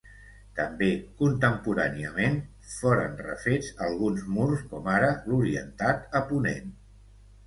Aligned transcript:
També 0.59 0.85
contemporàniament 1.17 2.39
foren 2.77 3.13
refets 3.25 3.69
alguns 3.89 4.23
murs 4.39 4.63
com 4.71 4.89
ara 4.95 5.13
l'orientat 5.29 6.09
a 6.21 6.23
ponent. 6.31 6.73